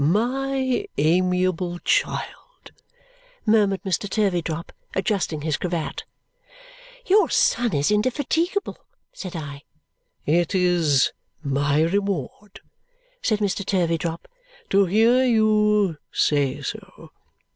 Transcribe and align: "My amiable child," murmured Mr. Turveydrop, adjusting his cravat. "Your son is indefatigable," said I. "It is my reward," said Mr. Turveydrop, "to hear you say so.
"My 0.03 0.87
amiable 0.97 1.77
child," 1.77 2.71
murmured 3.45 3.83
Mr. 3.83 4.09
Turveydrop, 4.09 4.71
adjusting 4.95 5.41
his 5.41 5.57
cravat. 5.57 6.05
"Your 7.05 7.29
son 7.29 7.73
is 7.75 7.91
indefatigable," 7.91 8.79
said 9.13 9.35
I. 9.35 9.61
"It 10.25 10.55
is 10.55 11.11
my 11.43 11.81
reward," 11.83 12.61
said 13.21 13.37
Mr. 13.41 13.63
Turveydrop, 13.63 14.27
"to 14.71 14.85
hear 14.85 15.23
you 15.23 15.97
say 16.11 16.63
so. 16.63 17.11